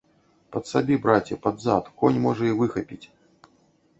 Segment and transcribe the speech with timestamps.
[0.53, 3.05] Падсабі, браце, пад зад, конь, можа, і выхапіць.